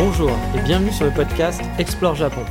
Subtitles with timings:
[0.00, 2.44] Bonjour et bienvenue sur le podcast Explore Japon.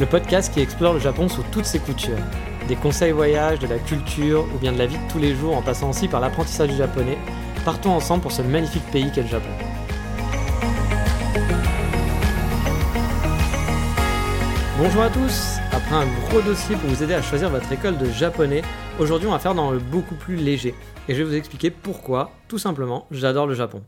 [0.00, 2.18] Le podcast qui explore le Japon sous toutes ses coutures.
[2.66, 5.56] Des conseils voyages, de la culture ou bien de la vie de tous les jours
[5.56, 7.18] en passant aussi par l'apprentissage du japonais.
[7.64, 9.48] Partons ensemble pour ce magnifique pays qu'est le Japon.
[14.76, 18.06] Bonjour à tous Après un gros dossier pour vous aider à choisir votre école de
[18.06, 18.62] japonais,
[18.98, 20.74] aujourd'hui on va faire dans le beaucoup plus léger.
[21.06, 23.84] Et je vais vous expliquer pourquoi, tout simplement, j'adore le Japon.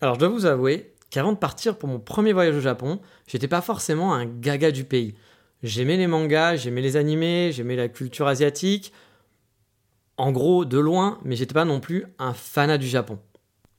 [0.00, 3.48] Alors je dois vous avouer qu'avant de partir pour mon premier voyage au Japon, j'étais
[3.48, 5.14] pas forcément un gaga du pays.
[5.62, 8.92] J'aimais les mangas, j'aimais les animés, j'aimais la culture asiatique.
[10.18, 13.18] En gros, de loin, mais j'étais pas non plus un fanat du Japon.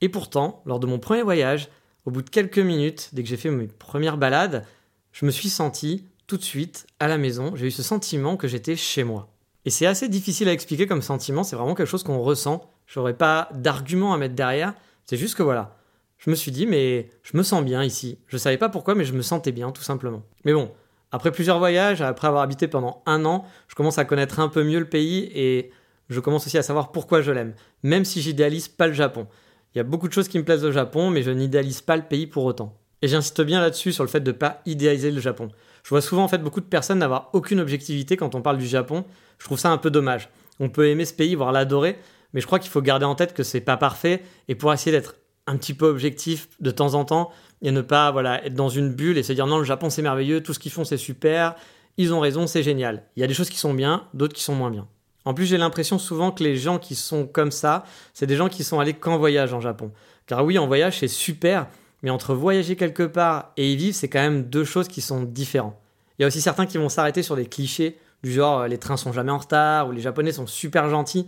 [0.00, 1.68] Et pourtant, lors de mon premier voyage,
[2.06, 4.66] au bout de quelques minutes, dès que j'ai fait mes premières balades,
[5.12, 8.48] je me suis senti tout de suite à la maison, j'ai eu ce sentiment que
[8.48, 9.28] j'étais chez moi.
[9.64, 12.68] Et c'est assez difficile à expliquer comme sentiment, c'est vraiment quelque chose qu'on ressent.
[12.88, 15.77] J'aurais pas d'argument à mettre derrière, c'est juste que voilà.
[16.18, 18.18] Je me suis dit, mais je me sens bien ici.
[18.26, 20.22] Je savais pas pourquoi, mais je me sentais bien, tout simplement.
[20.44, 20.70] Mais bon,
[21.12, 24.64] après plusieurs voyages, après avoir habité pendant un an, je commence à connaître un peu
[24.64, 25.70] mieux le pays et
[26.08, 29.26] je commence aussi à savoir pourquoi je l'aime, même si j'idéalise pas le Japon.
[29.74, 31.96] Il y a beaucoup de choses qui me plaisent au Japon, mais je n'idéalise pas
[31.96, 32.76] le pays pour autant.
[33.00, 35.48] Et j'insiste bien là-dessus sur le fait de ne pas idéaliser le Japon.
[35.84, 38.66] Je vois souvent en fait beaucoup de personnes n'avoir aucune objectivité quand on parle du
[38.66, 39.04] Japon.
[39.38, 40.30] Je trouve ça un peu dommage.
[40.58, 41.96] On peut aimer ce pays, voire l'adorer,
[42.32, 44.90] mais je crois qu'il faut garder en tête que c'est pas parfait et pour essayer
[44.90, 45.14] d'être
[45.48, 47.30] un petit peu objectif de temps en temps
[47.62, 50.02] et ne pas voilà être dans une bulle et se dire non le Japon c'est
[50.02, 51.56] merveilleux, tout ce qu'ils font c'est super,
[51.98, 53.02] ils ont raison, c'est génial.
[53.16, 54.86] Il y a des choses qui sont bien, d'autres qui sont moins bien.
[55.24, 57.84] En plus, j'ai l'impression souvent que les gens qui sont comme ça,
[58.14, 59.90] c'est des gens qui sont allés qu'en voyage en Japon.
[60.26, 61.66] Car oui, en voyage, c'est super,
[62.02, 65.24] mais entre voyager quelque part et y vivre, c'est quand même deux choses qui sont
[65.24, 65.76] différentes.
[66.18, 68.78] Il y a aussi certains qui vont s'arrêter sur des clichés du genre euh, les
[68.78, 71.26] trains sont jamais en retard ou les Japonais sont super gentils.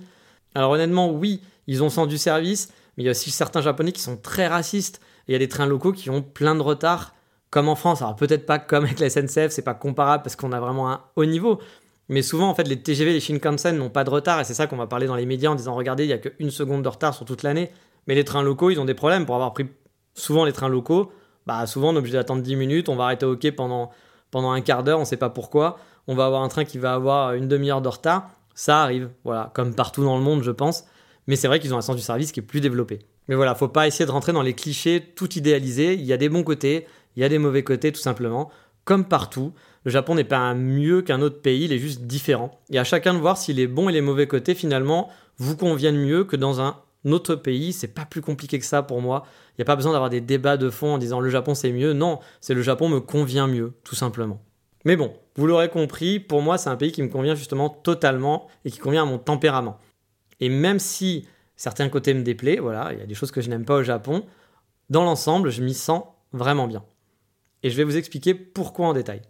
[0.54, 3.92] Alors honnêtement, oui, ils ont sens du service, mais il y a aussi certains Japonais
[3.92, 5.00] qui sont très racistes.
[5.28, 7.14] Il y a des trains locaux qui ont plein de retard,
[7.50, 8.02] comme en France.
[8.02, 11.02] Alors peut-être pas comme avec la SNCF, c'est pas comparable parce qu'on a vraiment un
[11.16, 11.60] haut niveau.
[12.08, 14.66] Mais souvent, en fait, les TGV, les Shinkansen n'ont pas de retard, et c'est ça
[14.66, 16.88] qu'on va parler dans les médias en disant regardez, il y a qu'une seconde de
[16.88, 17.70] retard sur toute l'année.
[18.08, 19.68] Mais les trains locaux, ils ont des problèmes pour avoir pris
[20.14, 21.12] souvent les trains locaux,
[21.46, 23.90] bah souvent on est obligé d'attendre 10 minutes, on va arrêter au quai pendant,
[24.30, 25.78] pendant un quart d'heure, on ne sait pas pourquoi.
[26.06, 28.30] On va avoir un train qui va avoir une demi-heure de retard.
[28.54, 30.84] Ça arrive, voilà, comme partout dans le monde, je pense.
[31.30, 32.98] Mais c'est vrai qu'ils ont un sens du service qui est plus développé.
[33.28, 35.94] Mais voilà, faut pas essayer de rentrer dans les clichés tout idéalisés.
[35.94, 38.50] Il y a des bons côtés, il y a des mauvais côtés, tout simplement.
[38.84, 39.52] Comme partout,
[39.84, 42.60] le Japon n'est pas mieux qu'un autre pays, il est juste différent.
[42.70, 45.98] Et à chacun de voir si les bons et les mauvais côtés, finalement, vous conviennent
[46.04, 47.72] mieux que dans un autre pays.
[47.72, 49.22] C'est pas plus compliqué que ça pour moi.
[49.50, 51.70] Il n'y a pas besoin d'avoir des débats de fond en disant le Japon c'est
[51.70, 51.92] mieux.
[51.92, 54.42] Non, c'est le Japon me convient mieux, tout simplement.
[54.84, 58.48] Mais bon, vous l'aurez compris, pour moi c'est un pays qui me convient justement totalement
[58.64, 59.78] et qui convient à mon tempérament.
[60.40, 63.50] Et même si certains côtés me déplaient, voilà, il y a des choses que je
[63.50, 64.24] n'aime pas au Japon,
[64.88, 66.84] dans l'ensemble, je m'y sens vraiment bien.
[67.62, 69.22] Et je vais vous expliquer pourquoi en détail.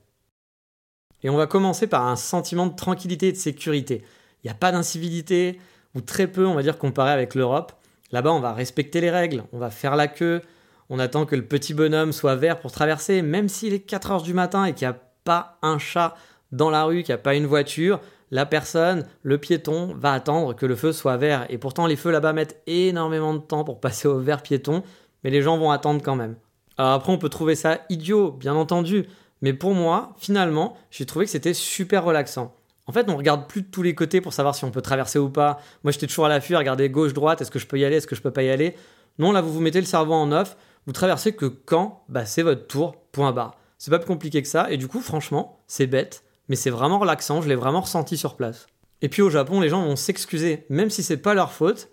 [1.23, 4.03] Et on va commencer par un sentiment de tranquillité et de sécurité.
[4.43, 5.61] Il n'y a pas d'incivilité,
[5.95, 7.73] ou très peu, on va dire, comparé avec l'Europe.
[8.13, 10.41] Là-bas, on va respecter les règles, on va faire la queue,
[10.89, 14.23] on attend que le petit bonhomme soit vert pour traverser, même s'il est 4 heures
[14.23, 16.17] du matin et qu'il n'y a pas un chat
[16.53, 20.55] dans la rue, qu'il n'y a pas une voiture, la personne, le piéton, va attendre
[20.55, 21.47] que le feu soit vert.
[21.49, 24.83] Et pourtant, les feux là-bas mettent énormément de temps pour passer au vert piéton,
[25.25, 26.37] mais les gens vont attendre quand même.
[26.79, 29.07] Alors après, on peut trouver ça idiot, bien entendu,
[29.43, 32.55] mais pour moi, finalement, j'ai trouvé que c'était super relaxant.
[32.87, 35.19] En fait, on regarde plus de tous les côtés pour savoir si on peut traverser
[35.19, 35.61] ou pas.
[35.85, 37.97] Moi, j'étais toujours à l'affût, à regarder gauche, droite, est-ce que je peux y aller,
[37.97, 38.75] est-ce que je peux pas y aller.
[39.19, 40.57] Non, là, vous vous mettez le cerveau en off,
[40.87, 43.57] vous traversez que quand, bah, c'est votre tour, point barre.
[43.79, 46.99] C'est pas plus compliqué que ça, et du coup, franchement, c'est bête, mais c'est vraiment
[46.99, 48.67] relaxant, je l'ai vraiment ressenti sur place.
[49.03, 51.91] Et puis au Japon, les gens vont s'excuser, même si c'est pas leur faute,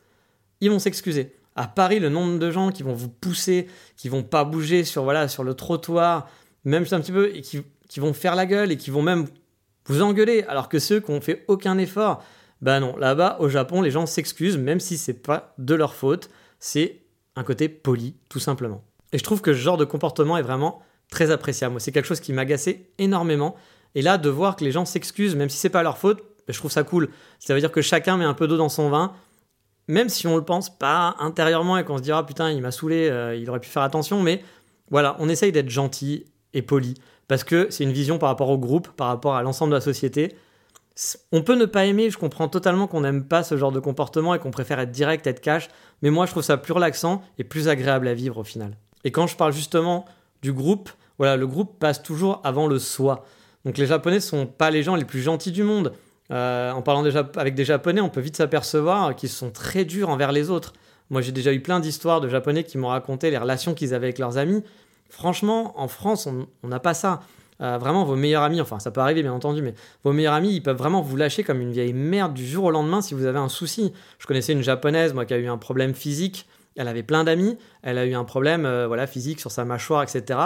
[0.62, 1.36] ils vont s'excuser.
[1.56, 3.68] À Paris, le nombre de gens qui vont vous pousser,
[3.98, 6.28] qui vont pas bouger sur voilà sur le trottoir,
[6.66, 9.04] même juste un petit peu, et qui, qui vont faire la gueule et qui vont
[9.04, 9.28] même
[9.86, 12.24] vous engueuler, alors que ceux qui n'ont fait aucun effort,
[12.64, 16.32] bah non, là-bas au Japon, les gens s'excusent, même si c'est pas de leur faute,
[16.60, 17.04] c'est
[17.36, 18.84] un côté poli, tout simplement.
[19.12, 20.82] Et je trouve que ce genre de comportement est vraiment
[21.12, 21.80] très appréciable.
[21.80, 23.56] c'est quelque chose qui m'agaçait énormément.
[23.96, 26.54] Et là, de voir que les gens s'excusent, même si c'est pas leur faute, bah,
[26.54, 27.10] je trouve ça cool.
[27.40, 29.14] Ça veut dire que chacun met un peu d'eau dans son vin.
[29.88, 33.08] même si on le pense pas intérieurement et qu'on se dira putain, il m'a saoulé,
[33.10, 34.44] euh, il aurait pu faire attention, mais
[34.92, 36.96] voilà, on essaye d'être gentil et poli
[37.28, 39.82] parce que c'est une vision par rapport au groupe, par rapport à l'ensemble de la
[39.82, 40.36] société.
[41.32, 44.34] On peut ne pas aimer, je comprends totalement qu'on n'aime pas ce genre de comportement
[44.34, 45.70] et qu'on préfère être direct, être cash,
[46.02, 48.76] mais moi je trouve ça plus relaxant et plus agréable à vivre au final.
[49.04, 50.06] Et quand je parle justement
[50.42, 53.26] du groupe, voilà, le groupe passe toujours avant le soi.
[53.68, 55.92] Donc les Japonais sont pas les gens les plus gentils du monde.
[56.32, 60.08] Euh, en parlant déjà avec des Japonais, on peut vite s'apercevoir qu'ils sont très durs
[60.08, 60.72] envers les autres.
[61.10, 64.06] Moi, j'ai déjà eu plein d'histoires de Japonais qui m'ont raconté les relations qu'ils avaient
[64.06, 64.64] avec leurs amis.
[65.10, 66.30] Franchement, en France,
[66.64, 67.20] on n'a pas ça.
[67.60, 69.74] Euh, vraiment, vos meilleurs amis, enfin, ça peut arriver bien entendu, mais
[70.06, 72.72] vos meilleurs amis, ils peuvent vraiment vous lâcher comme une vieille merde du jour au
[72.72, 73.92] lendemain si vous avez un souci.
[74.20, 76.48] Je connaissais une japonaise, moi, qui a eu un problème physique.
[76.78, 77.58] Elle avait plein d'amis.
[77.82, 80.38] Elle a eu un problème, euh, voilà, physique sur sa mâchoire, etc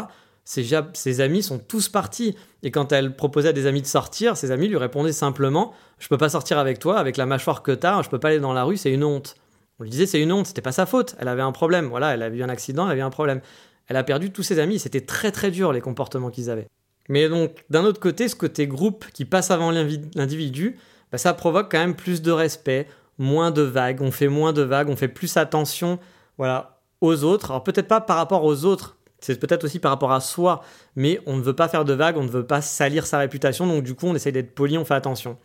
[0.44, 2.36] ses, amis sont tous partis.
[2.64, 6.08] Et quand elle proposait à des amis de sortir, ses amis lui répondaient simplement Je
[6.08, 8.54] peux pas sortir avec toi, avec la mâchoire que t'as, je peux pas aller dans
[8.54, 9.36] la rue, c'est une honte.
[9.80, 11.88] On lui disait C'est une honte, c'était pas sa faute, elle avait un problème.
[11.88, 13.42] Voilà, elle a eu un accident, elle avait un problème.
[13.88, 16.68] Elle a perdu tous ses amis, c'était très très dur les comportements qu'ils avaient.
[17.10, 20.78] Mais donc, d'un autre côté, ce côté groupe qui passe avant l'individu,
[21.12, 24.62] bah, ça provoque quand même plus de respect, moins de vagues, on fait moins de
[24.62, 26.00] vagues, on fait plus attention
[26.38, 27.52] voilà, aux autres.
[27.52, 30.64] Alors peut-être pas par rapport aux autres, c'est peut-être aussi par rapport à soi,
[30.96, 33.68] mais on ne veut pas faire de vagues, on ne veut pas salir sa réputation,
[33.68, 35.38] donc du coup on essaye d'être poli, on fait attention.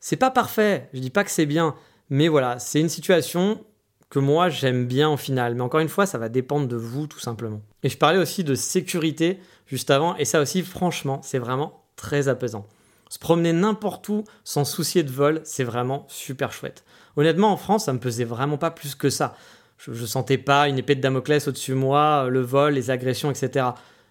[0.00, 1.74] C'est pas parfait, je dis pas que c'est bien,
[2.10, 3.64] mais voilà, c'est une situation
[4.10, 7.06] que moi j'aime bien au final, mais encore une fois ça va dépendre de vous
[7.06, 7.62] tout simplement.
[7.82, 12.28] Et je parlais aussi de sécurité juste avant, et ça aussi franchement c'est vraiment très
[12.28, 12.66] apaisant.
[13.10, 16.84] Se promener n'importe où sans soucier de vol, c'est vraiment super chouette.
[17.16, 19.34] Honnêtement en France ça me pesait vraiment pas plus que ça
[19.78, 23.30] je, ne sentais pas une épée de Damoclès au-dessus de moi, le vol, les agressions,
[23.30, 23.66] etc.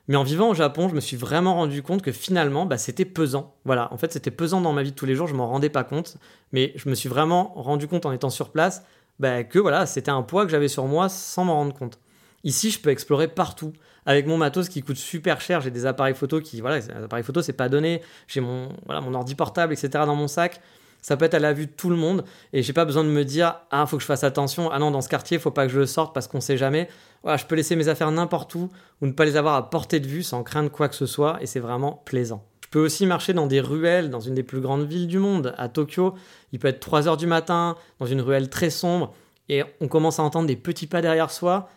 [0.07, 3.05] Mais en vivant au Japon, je me suis vraiment rendu compte que finalement, bah, c'était
[3.05, 3.53] pesant.
[3.65, 5.69] Voilà, en fait, c'était pesant dans ma vie de tous les jours, je m'en rendais
[5.69, 6.17] pas compte.
[6.53, 8.83] Mais je me suis vraiment rendu compte en étant sur place
[9.19, 11.99] bah, que voilà, c'était un poids que j'avais sur moi sans m'en rendre compte.
[12.45, 13.73] Ici, je peux explorer partout.
[14.05, 17.25] Avec mon matos qui coûte super cher, j'ai des appareils photo qui, voilà, les appareils
[17.25, 18.01] photo, c'est pas donné.
[18.27, 19.89] J'ai mon, voilà, mon ordi portable, etc.
[20.05, 20.61] dans mon sac
[21.01, 22.23] ça peut être à la vue de tout le monde.
[22.53, 24.69] Et j'ai pas besoin de me dire ah faut que je fasse attention.
[24.71, 26.89] Ah non dans ce quartier faut pas que je sorte parce qu'on sait jamais.
[27.25, 28.69] Je peux laisser mes affaires n'importe où
[29.01, 31.37] ou ne pas les avoir à portée de vue sans craindre quoi que ce soit
[31.41, 32.43] et c'est vraiment plaisant.
[32.63, 35.53] Je peux aussi marcher dans des ruelles dans une des plus grandes villes du monde
[35.57, 36.15] à Tokyo.
[36.51, 39.13] Il peut être 3 heures du matin dans une ruelle très sombre
[39.49, 41.69] et on commence à entendre des petits pas derrière soi.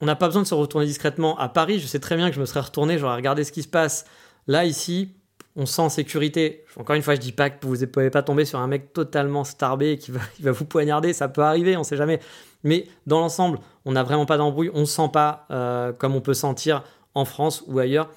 [0.00, 1.78] On n'a pas besoin de se retourner discrètement à Paris.
[1.78, 4.04] Je sais très bien que je me serais retourné j'aurais regardé ce qui se passe
[4.48, 5.14] là ici
[5.56, 6.64] on sent en sécurité.
[6.76, 8.92] Encore une fois, je dis pas que vous ne pouvez pas tomber sur un mec
[8.92, 12.20] totalement starbé qui va, va vous poignarder, ça peut arriver, on sait jamais.
[12.64, 16.20] Mais dans l'ensemble, on n'a vraiment pas d'embrouille, on ne sent pas, euh, comme on
[16.20, 16.84] peut sentir
[17.14, 18.10] en France ou ailleurs,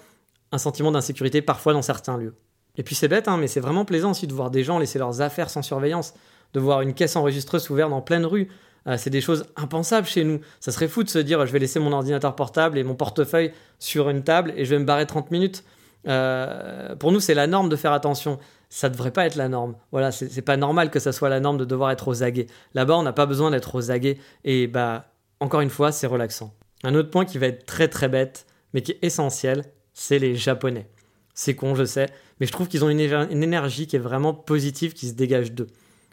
[0.52, 2.36] un sentiment d'insécurité parfois dans certains lieux.
[2.78, 5.00] Et puis c'est bête, hein, mais c'est vraiment plaisant aussi de voir des gens laisser
[5.00, 6.14] leurs affaires sans surveillance,
[6.54, 8.50] de voir une caisse enregistreuse ouverte en pleine rue.
[8.88, 10.40] Euh, c'est des choses impensables chez nous.
[10.60, 13.52] Ça serait fou de se dire je vais laisser mon ordinateur portable et mon portefeuille
[13.80, 15.64] sur une table et je vais me barrer 30 minutes.
[16.08, 18.40] Euh, pour nous, c'est la norme de faire attention.
[18.70, 19.76] Ça devrait pas être la norme.
[19.92, 22.48] Voilà, c'est pas normal que ça soit la norme de devoir être aux aguets.
[22.74, 24.18] Là-bas, on n'a pas besoin d'être aux aguets.
[24.44, 25.06] Et bah,
[25.40, 26.54] encore une fois, c'est relaxant.
[26.84, 29.64] Un autre point qui va être très très bête, mais qui est essentiel,
[29.94, 30.88] c'est les Japonais.
[31.34, 32.08] C'est con, je sais,
[32.40, 35.52] mais je trouve qu'ils ont une, une, énergie qui est vraiment positive qui se dégage
[35.52, 35.68] d'eux.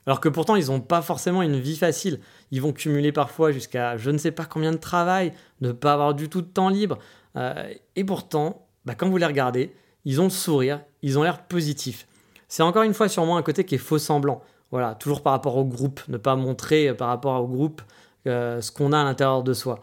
[0.07, 2.19] Alors que pourtant, ils n'ont pas forcément une vie facile.
[2.51, 6.15] Ils vont cumuler parfois jusqu'à je ne sais pas combien de travail, ne pas avoir
[6.15, 6.99] du tout de temps libre.
[7.37, 9.73] Euh, et pourtant, bah, quand vous les regardez,
[10.05, 12.07] ils ont le sourire, ils ont l'air positifs.
[12.49, 14.43] C'est encore une fois sûrement un côté qui est faux semblant.
[14.71, 17.83] Voilà, toujours par rapport au groupe, ne pas montrer euh, par rapport au groupe
[18.27, 19.81] euh, ce qu'on a à l'intérieur de soi.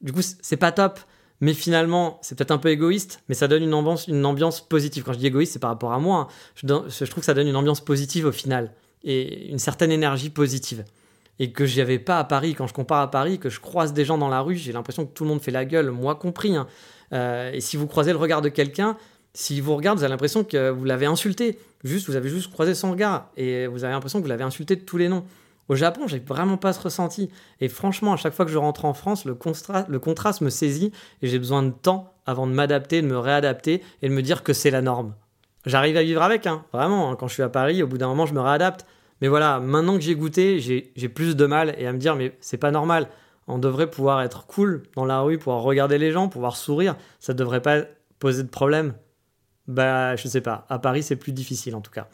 [0.00, 1.00] Du coup, c'est pas top,
[1.40, 5.04] mais finalement, c'est peut-être un peu égoïste, mais ça donne une ambiance, positive.
[5.04, 6.28] Quand je dis égoïste, c'est par rapport à moi.
[6.30, 6.34] Hein.
[6.54, 8.72] Je, je, trouve que ça donne une ambiance positive au final
[9.04, 10.84] et une certaine énergie positive.
[11.38, 12.54] Et que j'y avais pas à Paris.
[12.54, 15.06] Quand je compare à Paris, que je croise des gens dans la rue, j'ai l'impression
[15.06, 16.54] que tout le monde fait la gueule, moi compris.
[16.54, 16.66] Hein.
[17.12, 18.96] Euh, et si vous croisez le regard de quelqu'un,
[19.34, 21.58] s'il vous regarde, vous avez l'impression que vous l'avez insulté.
[21.84, 24.76] Juste, vous avez juste croisé son regard et vous avez l'impression que vous l'avez insulté
[24.76, 25.24] de tous les noms.
[25.68, 27.30] Au Japon, j'ai vraiment pas ce ressenti.
[27.60, 31.28] Et franchement, à chaque fois que je rentre en France, le, contraste me saisit et
[31.28, 34.52] j'ai besoin de temps avant de m'adapter, de me réadapter et de me dire que
[34.52, 35.14] c'est la norme.
[35.64, 37.10] J'arrive à vivre avec, hein, vraiment.
[37.10, 37.16] Hein.
[37.16, 38.84] quand je suis à Paris, au bout d'un moment, je me réadapte.
[39.20, 42.36] Mais voilà, maintenant que j'ai goûté, j'ai plus de mal et à me dire, mais
[42.40, 43.08] c'est pas normal.
[43.46, 46.96] On devrait pouvoir être cool dans la rue, pouvoir regarder les gens, pouvoir sourire.
[47.20, 47.82] Ça devrait pas
[48.18, 48.94] poser de problème.
[49.68, 50.66] Bah, je sais pas.
[50.68, 52.08] À Paris, c'est plus difficile en tout cas.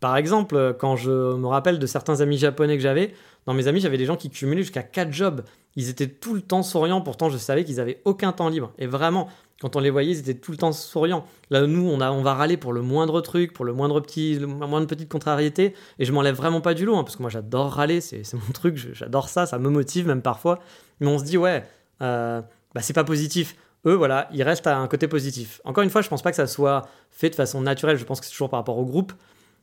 [0.00, 3.14] Par exemple, quand je me rappelle de certains amis japonais que j'avais,
[3.46, 5.42] dans mes amis, j'avais des gens qui cumulaient jusqu'à 4 jobs.
[5.74, 8.72] Ils étaient tout le temps souriants, pourtant je savais qu'ils avaient aucun temps libre.
[8.78, 9.28] Et vraiment,
[9.60, 11.24] quand on les voyait, ils étaient tout le temps souriants.
[11.50, 14.86] Là, nous, on, va râler pour le moindre truc, pour le moindre petit, le moindre
[14.86, 18.00] petite contrariété, et je m'enlève vraiment pas du lot, hein, parce que moi j'adore râler,
[18.00, 20.60] c'est mon truc, j'adore ça, ça me motive même parfois.
[21.00, 21.64] Mais on se dit, ouais,
[22.02, 22.40] euh,
[22.74, 23.56] bah, c'est pas positif.
[23.86, 25.60] Eux, voilà, ils restent à un côté positif.
[25.64, 28.20] Encore une fois, je pense pas que ça soit fait de façon naturelle, je pense
[28.20, 29.12] que c'est toujours par rapport au groupe,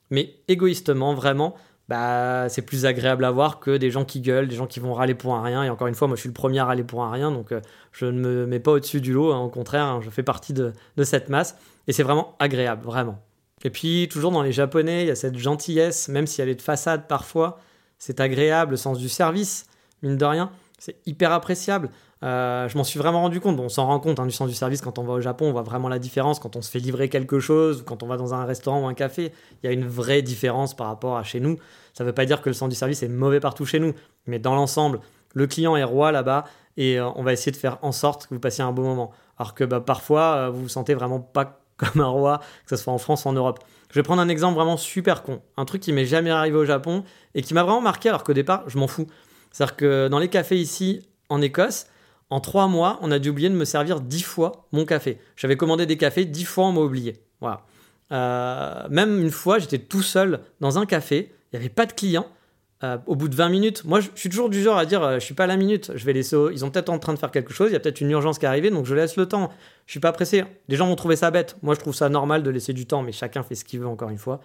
[0.09, 1.55] mais égoïstement, vraiment,
[1.89, 4.93] bah, c'est plus agréable à voir que des gens qui gueulent, des gens qui vont
[4.93, 5.63] râler pour un rien.
[5.63, 7.51] Et encore une fois, moi je suis le premier à râler pour un rien, donc
[7.51, 9.39] euh, je ne me mets pas au-dessus du lot, hein.
[9.39, 11.55] au contraire, hein, je fais partie de, de cette masse.
[11.87, 13.19] Et c'est vraiment agréable, vraiment.
[13.63, 16.55] Et puis, toujours dans les japonais, il y a cette gentillesse, même si elle est
[16.55, 17.59] de façade parfois,
[17.97, 19.67] c'est agréable, le sens du service,
[20.01, 21.89] mine de rien, c'est hyper appréciable.
[22.23, 23.57] Euh, je m'en suis vraiment rendu compte.
[23.57, 25.47] Bon, on s'en rend compte hein, du sens du service quand on va au Japon.
[25.47, 28.07] On voit vraiment la différence quand on se fait livrer quelque chose ou quand on
[28.07, 29.31] va dans un restaurant ou un café.
[29.61, 31.57] Il y a une vraie différence par rapport à chez nous.
[31.93, 33.93] Ça ne veut pas dire que le sens du service est mauvais partout chez nous,
[34.27, 34.99] mais dans l'ensemble,
[35.33, 36.45] le client est roi là-bas
[36.77, 39.11] et euh, on va essayer de faire en sorte que vous passiez un bon moment.
[39.37, 42.81] Alors que bah, parfois, euh, vous vous sentez vraiment pas comme un roi, que ce
[42.81, 43.59] soit en France ou en Europe.
[43.91, 45.41] Je vais prendre un exemple vraiment super con.
[45.57, 47.03] Un truc qui m'est jamais arrivé au Japon
[47.33, 49.07] et qui m'a vraiment marqué alors qu'au départ, je m'en fous.
[49.51, 51.87] C'est-à-dire que dans les cafés ici, en Écosse,
[52.29, 55.19] en trois mois, on a dû oublier de me servir dix fois mon café.
[55.35, 57.21] J'avais commandé des cafés, dix fois on m'a oublié.
[57.39, 57.61] Voilà.
[58.11, 61.93] Euh, même une fois, j'étais tout seul dans un café, il n'y avait pas de
[61.93, 62.27] clients.
[62.83, 65.15] Euh, au bout de 20 minutes, moi je suis toujours du genre à dire euh,
[65.15, 66.35] je suis pas à la minute, je vais laisser.
[66.51, 68.37] Ils sont peut-être en train de faire quelque chose, il y a peut-être une urgence
[68.37, 69.49] qui est arrivée, donc je laisse le temps.
[69.85, 70.43] Je suis pas pressé.
[70.67, 71.55] Les gens vont trouver ça bête.
[71.61, 73.87] Moi je trouve ça normal de laisser du temps, mais chacun fait ce qu'il veut
[73.87, 74.41] encore une fois.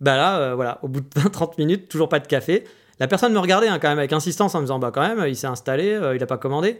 [0.00, 2.62] Bah là, voilà, au bout de 20-30 minutes, toujours pas de café.
[3.00, 5.26] La personne me regardait hein, quand même avec insistance en me disant bah quand même,
[5.26, 6.78] il s'est installé, il a pas commandé.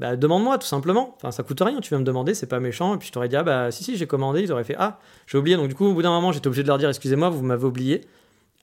[0.00, 1.14] Bah, demande-moi tout simplement.
[1.16, 2.94] Enfin, ça coûte rien, tu viens me demander, c'est pas méchant.
[2.94, 4.42] Et puis je t'aurais dit, ah bah si, si, j'ai commandé.
[4.42, 5.56] Ils auraient fait, ah, j'ai oublié.
[5.56, 7.64] Donc du coup, au bout d'un moment, j'étais obligé de leur dire, excusez-moi, vous m'avez
[7.64, 8.00] oublié.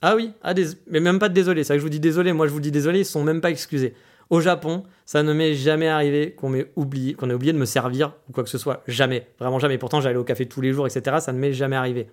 [0.01, 0.53] Ah oui, ah,
[0.87, 1.63] mais même pas de désolé.
[1.63, 3.51] C'est que je vous dis désolé, moi je vous dis désolé, ils sont même pas
[3.51, 3.93] excusés.
[4.29, 7.65] Au Japon, ça ne m'est jamais arrivé qu'on m'ait oublié, qu'on ait oublié de me
[7.65, 8.81] servir ou quoi que ce soit.
[8.87, 9.77] Jamais, vraiment jamais.
[9.77, 11.17] Pourtant, j'allais au café tous les jours, etc.
[11.19, 12.07] Ça ne m'est jamais arrivé.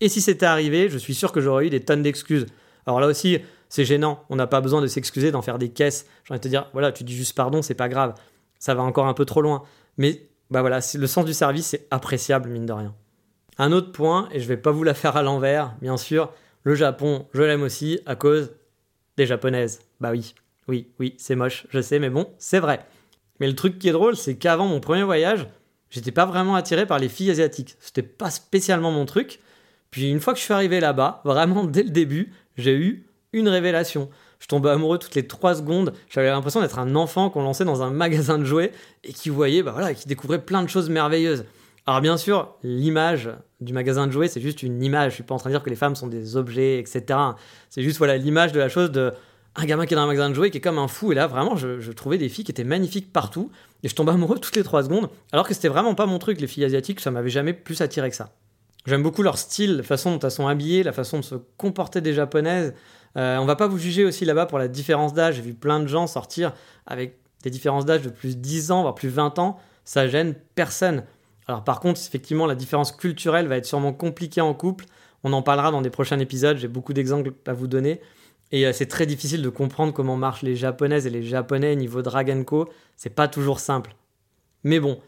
[0.00, 2.46] Et si c'était arrivé, je suis sûr que j'aurais eu des tonnes d'excuses.
[2.86, 4.24] Alors là aussi, c'est gênant.
[4.30, 6.06] On n'a pas besoin de s'excuser, d'en faire des caisses.
[6.24, 8.14] J'ai envie de te dire, voilà, tu dis juste pardon, c'est pas grave
[8.58, 9.62] ça va encore un peu trop loin.
[9.96, 12.94] Mais bah voilà, le sens du service, c'est appréciable, mine de rien.
[13.58, 16.32] Un autre point, et je vais pas vous la faire à l'envers, bien sûr,
[16.62, 18.52] le Japon, je l'aime aussi à cause
[19.16, 19.80] des japonaises.
[20.00, 20.34] Bah oui,
[20.68, 22.86] oui, oui, c'est moche, je sais, mais bon, c'est vrai.
[23.40, 25.48] Mais le truc qui est drôle, c'est qu'avant mon premier voyage,
[25.90, 27.76] j'étais pas vraiment attiré par les filles asiatiques.
[27.80, 29.40] C'était pas spécialement mon truc.
[29.90, 33.48] Puis une fois que je suis arrivé là-bas, vraiment dès le début, j'ai eu une
[33.48, 34.08] révélation
[34.38, 35.92] je tombais amoureux toutes les trois secondes.
[36.08, 38.72] J'avais l'impression d'être un enfant qu'on lançait dans un magasin de jouets
[39.04, 41.44] et qui voyait, bah voilà, qui découvrait plein de choses merveilleuses.
[41.86, 43.30] Alors bien sûr, l'image
[43.60, 45.12] du magasin de jouets, c'est juste une image.
[45.12, 47.18] Je suis pas en train de dire que les femmes sont des objets, etc.
[47.70, 49.12] C'est juste voilà l'image de la chose de
[49.56, 51.10] un gamin qui est dans un magasin de jouets qui est comme un fou.
[51.10, 53.50] Et là, vraiment, je, trouvais des filles qui étaient magnifiques partout.
[53.82, 55.08] Et je tombais amoureux toutes les trois secondes.
[55.32, 58.10] Alors que c'était vraiment pas mon truc, les filles asiatiques, ça m'avait jamais plus attiré
[58.10, 58.34] que ça.
[58.86, 62.00] J'aime beaucoup leur style, la façon dont elles sont habillées, la façon de se comporter
[62.00, 62.74] des japonaises.
[63.16, 65.36] Euh, on va pas vous juger aussi là-bas pour la différence d'âge.
[65.36, 66.52] J'ai vu plein de gens sortir
[66.86, 69.58] avec des différences d'âge de plus de 10 ans, voire plus de 20 ans.
[69.84, 71.04] Ça gêne personne.
[71.46, 74.84] Alors par contre, effectivement, la différence culturelle va être sûrement compliquée en couple.
[75.24, 76.58] On en parlera dans des prochains épisodes.
[76.58, 78.00] J'ai beaucoup d'exemples à vous donner.
[78.50, 82.02] Et euh, c'est très difficile de comprendre comment marchent les japonaises et les japonais niveau
[82.02, 82.68] Dragonco.
[82.96, 83.94] C'est pas toujours simple.
[84.64, 85.00] Mais bon,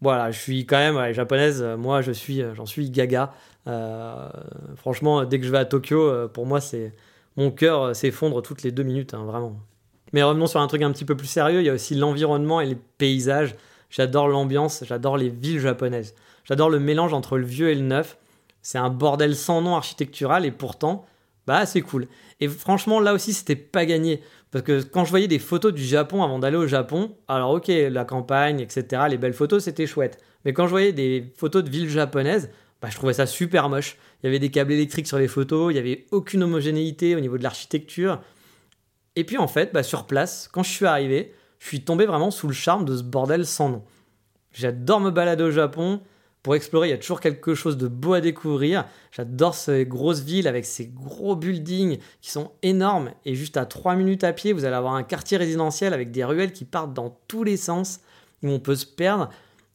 [0.00, 3.32] voilà, je suis quand même, japonaise, moi je suis, euh, j'en suis gaga.
[3.66, 4.28] Euh,
[4.76, 6.92] franchement, dès que je vais à Tokyo, pour moi, c'est
[7.36, 9.56] mon cœur s'effondre toutes les deux minutes, hein, vraiment.
[10.12, 12.60] Mais revenons sur un truc un petit peu plus sérieux, il y a aussi l'environnement
[12.60, 13.54] et les paysages.
[13.90, 16.14] J'adore l'ambiance, j'adore les villes japonaises.
[16.44, 18.18] J'adore le mélange entre le vieux et le neuf.
[18.62, 21.06] C'est un bordel sans nom architectural et pourtant,
[21.46, 22.08] bah c'est cool.
[22.40, 24.22] Et franchement, là aussi, c'était pas gagné.
[24.50, 27.68] Parce que quand je voyais des photos du Japon avant d'aller au Japon, alors ok,
[27.68, 30.18] la campagne, etc., les belles photos, c'était chouette.
[30.44, 33.96] Mais quand je voyais des photos de villes japonaises, bah, je trouvais ça super moche.
[34.22, 37.20] Il y avait des câbles électriques sur les photos, il n'y avait aucune homogénéité au
[37.20, 38.20] niveau de l'architecture.
[39.14, 42.30] Et puis en fait, bah, sur place, quand je suis arrivé, je suis tombé vraiment
[42.30, 43.84] sous le charme de ce bordel sans nom.
[44.52, 46.00] J'adore me balader au Japon,
[46.46, 48.84] pour explorer, il y a toujours quelque chose de beau à découvrir.
[49.10, 53.10] J'adore ces grosses villes avec ces gros buildings qui sont énormes.
[53.24, 56.22] Et juste à 3 minutes à pied, vous allez avoir un quartier résidentiel avec des
[56.22, 57.98] ruelles qui partent dans tous les sens,
[58.44, 59.28] où on peut se perdre.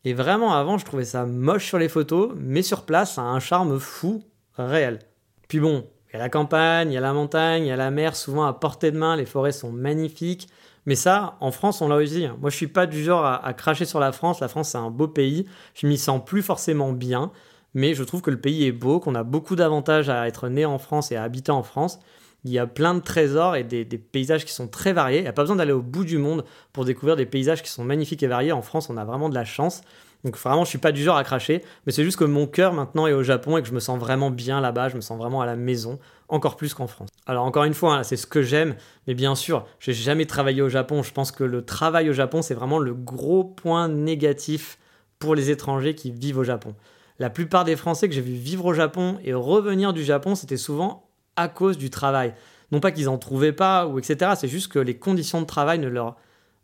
[0.04, 3.26] Et vraiment, avant, je trouvais ça moche sur les photos, mais sur place, ça a
[3.26, 4.24] un charme fou,
[4.58, 5.00] réel.
[5.48, 7.76] Puis bon, il y a la campagne, il y a la montagne, il y a
[7.76, 10.50] la mer, souvent à portée de main, les forêts sont magnifiques.
[10.86, 12.28] Mais ça, en France, on l'a aussi.
[12.40, 14.40] Moi, je suis pas du genre à, cracher sur la France.
[14.40, 15.46] La France, c'est un beau pays.
[15.76, 17.32] Je m'y sens plus forcément bien,
[17.76, 20.66] mais je trouve que le pays est beau, qu'on a beaucoup d'avantages à être né
[20.66, 22.00] en France et à habiter en France.
[22.44, 25.20] Il y a plein de trésors et des, paysages qui sont très variés.
[25.20, 26.44] Il n'y a pas besoin d'aller au bout du monde
[26.74, 28.52] pour découvrir des paysages qui sont magnifiques et variés.
[28.52, 29.82] En France, on a vraiment de la chance.
[30.24, 32.74] Donc vraiment, je suis pas du genre à cracher, mais c'est juste que mon cœur
[32.74, 35.18] maintenant est au Japon et que je me sens vraiment bien là-bas, je me sens
[35.18, 37.10] vraiment à la maison, encore plus qu'en France.
[37.26, 38.76] Alors encore une fois, hein, c'est ce que j'aime,
[39.08, 41.02] mais bien sûr, j'ai jamais travaillé au Japon.
[41.02, 44.78] Je pense que le travail au Japon, c'est vraiment le gros point négatif
[45.18, 46.76] pour les étrangers qui vivent au Japon.
[47.18, 50.58] La plupart des Français que j'ai vu vivre au Japon et revenir du Japon, c'était
[50.58, 52.34] souvent à cause du travail.
[52.72, 54.32] Non pas qu'ils en trouvaient pas ou etc.
[54.38, 56.16] C'est juste que les conditions de travail ne leur,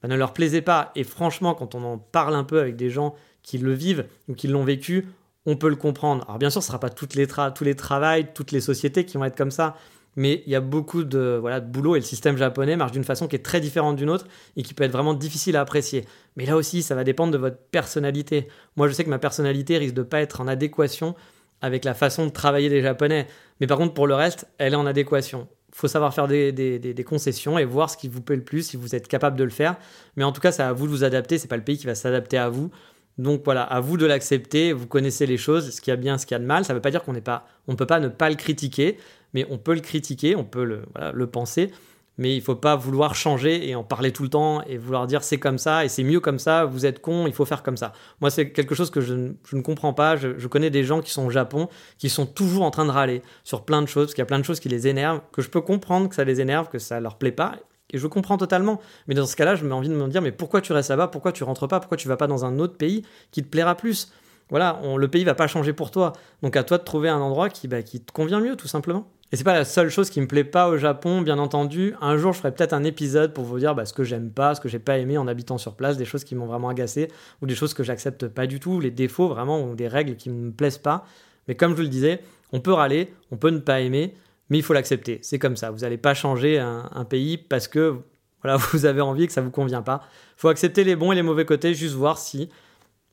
[0.01, 0.91] bah, ne leur plaisaient pas.
[0.95, 4.33] Et franchement, quand on en parle un peu avec des gens qui le vivent ou
[4.33, 5.07] qui l'ont vécu,
[5.45, 6.25] on peut le comprendre.
[6.27, 9.05] Alors bien sûr, ce ne sera pas toutes les tous les travails, toutes les sociétés
[9.05, 9.75] qui vont être comme ça,
[10.17, 13.03] mais il y a beaucoup de, voilà, de boulot et le système japonais marche d'une
[13.03, 14.25] façon qui est très différente d'une autre
[14.57, 16.05] et qui peut être vraiment difficile à apprécier.
[16.35, 18.47] Mais là aussi, ça va dépendre de votre personnalité.
[18.75, 21.15] Moi, je sais que ma personnalité risque de pas être en adéquation
[21.61, 23.27] avec la façon de travailler des Japonais.
[23.59, 25.47] Mais par contre, pour le reste, elle est en adéquation.
[25.69, 28.77] Il faut savoir faire des, concessions et voir ce qui vous plaît le plus, si
[28.77, 29.75] vous êtes capable de le faire.
[30.15, 31.37] Mais en tout cas, c'est à vous de vous adapter.
[31.37, 32.71] C'est pas le pays qui va s'adapter à vous.
[33.17, 36.17] Donc voilà, à vous de l'accepter, vous connaissez les choses, ce qu'il y a bien,
[36.17, 36.65] ce qu'il y a de mal.
[36.65, 38.35] Ça ne veut pas dire qu'on n'est pas, on ne peut pas ne pas le
[38.35, 38.97] critiquer,
[39.33, 41.71] mais on peut le critiquer, on peut le penser,
[42.17, 45.07] mais il ne faut pas vouloir changer et en parler tout le temps et vouloir
[45.07, 47.63] dire c'est comme ça et c'est mieux comme ça, vous êtes con, il faut faire
[47.63, 47.93] comme ça.
[48.21, 50.15] Moi, c'est quelque chose que je, ne comprends pas.
[50.15, 52.91] Je, je, connais des gens qui sont au Japon, qui sont toujours en train de
[52.91, 55.21] râler sur plein de choses, parce qu'il y a plein de choses qui les énervent,
[55.31, 57.55] que je peux comprendre que ça les énerve, que ça leur plaît pas,
[57.91, 58.81] et je comprends totalement.
[59.07, 61.07] Mais dans ce cas-là, je me envie de me dire, mais pourquoi tu restes là-bas?
[61.07, 61.79] Pourquoi tu rentres pas?
[61.79, 64.11] Pourquoi tu vas pas dans un autre pays qui te plaira plus?
[64.49, 66.13] Voilà, le pays va pas changer pour toi.
[66.41, 69.07] Donc à toi de trouver un endroit qui, bah, qui te convient mieux, tout simplement.
[69.31, 71.93] Et c'est pas la seule chose qui me plaît pas au Japon, bien entendu.
[71.99, 74.55] Un jour, je ferai peut-être un épisode pour vous dire bah, ce que j'aime pas,
[74.55, 77.09] ce que j'ai pas aimé en habitant sur place, des choses qui m'ont vraiment agacé,
[77.41, 80.29] ou des choses que j'accepte pas du tout, les défauts vraiment, ou des règles qui
[80.29, 81.05] me plaisent pas.
[81.49, 82.21] Mais comme je vous le disais,
[82.53, 84.13] on peut râler, on peut ne pas aimer,
[84.49, 85.19] mais il faut l'accepter.
[85.21, 85.71] C'est comme ça.
[85.71, 87.97] Vous n'allez pas changer un, pays parce que
[88.41, 90.03] voilà, vous avez envie que ça vous convient pas.
[90.37, 92.49] Faut accepter les bons et les mauvais côtés, juste voir si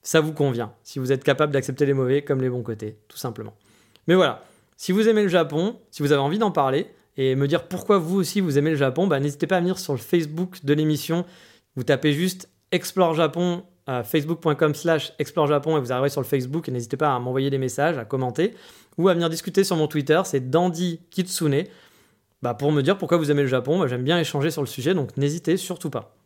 [0.03, 0.73] ça vous convient.
[0.85, 3.55] Si vous êtes capable d'accepter les mauvais comme les bons côtés, tout simplement.
[4.07, 4.45] Mais voilà,
[4.77, 7.99] si vous aimez le Japon, si vous avez envie d'en parler et me dire pourquoi
[7.99, 10.75] vous aussi vous aimez le Japon, bah, n'hésitez pas à venir sur le Facebook de
[10.75, 11.25] l'émission.
[11.77, 16.69] Vous tapez juste Explore Japon facebook.com slash explore Japon et vous arriverez sur le Facebook
[16.69, 18.55] et n'hésitez pas à m'envoyer des messages, à commenter
[18.97, 21.65] ou à venir discuter sur mon Twitter, c'est Dandy Kitsune.
[22.43, 24.67] Bah pour me dire pourquoi vous aimez le Japon, bah, j'aime bien échanger sur le
[24.67, 26.17] sujet, donc n'hésitez surtout pas.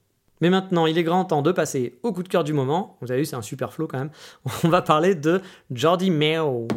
[0.41, 2.97] Mais maintenant, il est grand temps de passer au coup de cœur du moment.
[3.01, 4.11] Vous avez vu, c'est un super flow quand même.
[4.65, 5.41] On va parler de
[5.73, 6.69] Jordi Meo.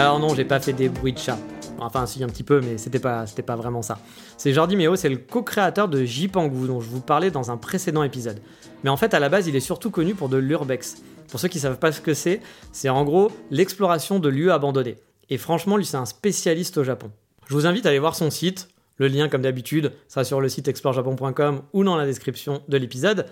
[0.00, 1.36] Alors non, j'ai pas fait des bruits de chat.
[1.78, 3.98] Enfin, si, un petit peu, mais c'était pas, pas vraiment ça.
[4.38, 8.02] C'est Jordi Meo, c'est le co-créateur de Jipangu, dont je vous parlais dans un précédent
[8.02, 8.40] épisode.
[8.82, 11.02] Mais en fait, à la base, il est surtout connu pour de l'urbex.
[11.28, 12.40] Pour ceux qui savent pas ce que c'est,
[12.72, 14.96] c'est en gros l'exploration de lieux abandonnés.
[15.28, 17.10] Et franchement, lui, c'est un spécialiste au Japon.
[17.46, 18.70] Je vous invite à aller voir son site.
[18.96, 23.26] Le lien, comme d'habitude, sera sur le site explorejapon.com ou dans la description de l'épisode.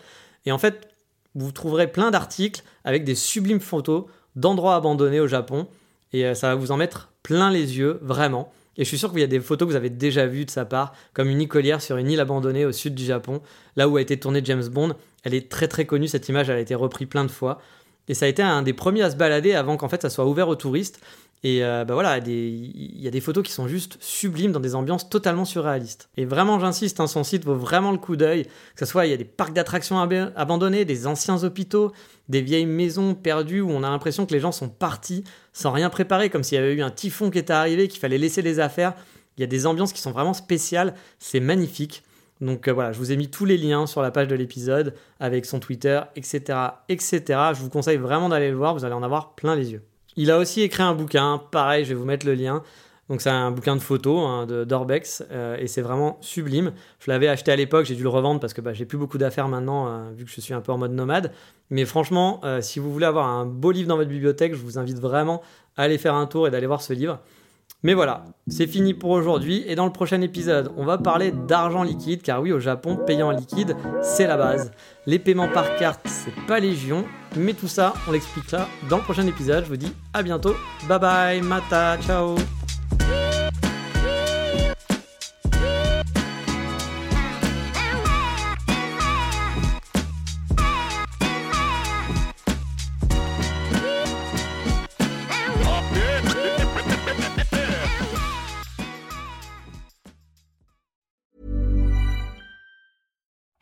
[0.45, 0.87] Et en fait,
[1.35, 4.05] vous trouverez plein d'articles avec des sublimes photos
[4.37, 5.67] d'endroits abandonnés au Japon
[6.13, 8.53] et euh, ça va vous en mettre plein les yeux, vraiment.
[8.77, 10.51] Et je suis sûr qu'il y a des photos que vous avez déjà vues de
[10.51, 13.43] sa part, comme une écolière sur une île abandonnée au sud du Japon,
[13.77, 14.95] là où a été tourné James Bond.
[15.25, 17.61] Elle est très très connue, cette image, elle a été reprise plein de fois.
[18.09, 20.27] Et ça a été un des premiers à se balader avant qu'en fait ça soit
[20.27, 21.01] ouvert aux touristes.
[21.45, 24.75] Et euh, bah voilà, il y a des photos qui sont juste sublimes dans des
[24.75, 26.09] ambiances totalement surréalistes.
[26.17, 28.45] Et vraiment, j'insiste, hein, son site vaut vraiment le coup d'œil.
[28.45, 31.93] Que ce soit, il y a des parcs d'attractions abandonnés, des anciens hôpitaux,
[32.29, 35.23] des vieilles maisons perdues où on a l'impression que les gens sont partis
[35.53, 38.19] sans rien préparer, comme s'il y avait eu un typhon qui était arrivé, qu'il fallait
[38.19, 38.95] laisser les affaires.
[39.37, 40.95] Il y a des ambiances qui sont vraiment spéciales.
[41.21, 42.03] C'est magnifique.
[42.41, 44.95] Donc euh, voilà, je vous ai mis tous les liens sur la page de l'épisode
[45.21, 47.23] avec son Twitter, etc., etc.
[47.55, 48.75] Je vous conseille vraiment d'aller le voir.
[48.75, 49.83] Vous allez en avoir plein les yeux.
[50.21, 52.65] Il a aussi écrit un bouquin, pareil, je vais vous mettre le lien.
[53.09, 56.73] Donc c'est un bouquin de photos hein, de d'Orbex euh, et c'est vraiment sublime.
[56.99, 59.17] Je l'avais acheté à l'époque, j'ai dû le revendre parce que bah, j'ai plus beaucoup
[59.17, 61.31] d'affaires maintenant euh, vu que je suis un peu en mode nomade.
[61.71, 64.77] Mais franchement, euh, si vous voulez avoir un beau livre dans votre bibliothèque, je vous
[64.77, 65.41] invite vraiment
[65.77, 67.21] à aller faire un tour et d'aller voir ce livre.
[67.85, 71.85] Mais voilà, c'est fini pour aujourd'hui et dans le prochain épisode, on va parler d'argent
[71.85, 74.73] liquide car oui, au Japon, payer en liquide, c'est la base.
[75.07, 77.05] Les paiements par carte, c'est pas légion,
[77.37, 79.65] mais tout ça, on l'explique là dans le prochain épisode.
[79.65, 80.57] Je vous dis à bientôt.
[80.89, 82.37] Bye bye, mata, ciao.